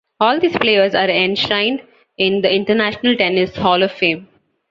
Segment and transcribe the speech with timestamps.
[0.19, 1.83] All these players are enshrined
[2.17, 4.27] in the International Tennis Hall of Fame.